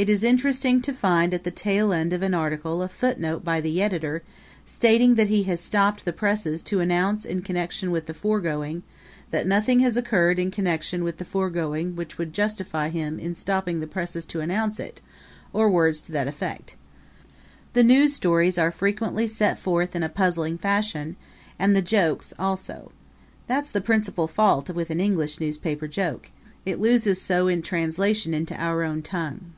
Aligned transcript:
It 0.00 0.08
is 0.08 0.22
interesting 0.22 0.80
to 0.82 0.92
find 0.92 1.34
at 1.34 1.42
the 1.42 1.50
tail 1.50 1.92
end 1.92 2.12
of 2.12 2.22
an 2.22 2.32
article 2.32 2.82
a 2.82 2.88
footnote 2.88 3.44
by 3.44 3.60
the 3.60 3.82
editor 3.82 4.22
stating 4.64 5.16
that 5.16 5.26
he 5.26 5.42
has 5.50 5.60
stopped 5.60 6.04
the 6.04 6.12
presses 6.12 6.62
to 6.70 6.78
announce 6.78 7.24
in 7.24 7.42
connection 7.42 7.90
with 7.90 8.06
the 8.06 8.14
foregoing 8.14 8.84
that 9.32 9.44
nothing 9.44 9.80
has 9.80 9.96
occurred 9.96 10.38
in 10.38 10.52
connection 10.52 11.02
with 11.02 11.16
the 11.18 11.24
foregoing 11.24 11.96
which 11.96 12.16
would 12.16 12.32
justify 12.32 12.90
him 12.90 13.18
in 13.18 13.34
stopping 13.34 13.80
the 13.80 13.88
presses 13.88 14.24
to 14.26 14.38
announce 14.38 14.78
it; 14.78 15.00
or 15.52 15.68
words 15.68 16.00
to 16.02 16.12
that 16.12 16.28
effect. 16.28 16.76
The 17.72 17.82
news 17.82 18.14
stories 18.14 18.56
are 18.56 18.70
frequently 18.70 19.26
set 19.26 19.58
forth 19.58 19.96
in 19.96 20.04
a 20.04 20.08
puzzling 20.08 20.58
fashion, 20.58 21.16
and 21.58 21.74
the 21.74 21.82
jokes 21.82 22.32
also. 22.38 22.92
That's 23.48 23.70
the 23.72 23.80
principal 23.80 24.28
fault 24.28 24.70
with 24.70 24.90
an 24.90 25.00
English 25.00 25.40
newspaper 25.40 25.88
joke 25.88 26.30
it 26.64 26.78
loses 26.78 27.20
so 27.20 27.48
in 27.48 27.62
translation 27.62 28.32
into 28.32 28.54
our 28.54 28.84
own 28.84 29.02
tongue. 29.02 29.54